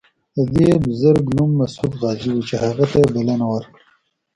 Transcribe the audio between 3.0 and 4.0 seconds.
یې بلنه ورکړه.